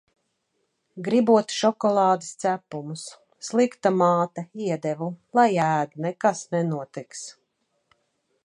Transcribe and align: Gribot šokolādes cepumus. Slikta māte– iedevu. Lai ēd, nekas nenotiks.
Gribot 1.07 1.53
šokolādes 1.57 2.31
cepumus. 2.45 3.03
Slikta 3.49 3.93
māte– 3.99 4.47
iedevu. 4.71 5.13
Lai 5.41 5.49
ēd, 5.69 5.97
nekas 6.07 6.45
nenotiks. 6.57 7.27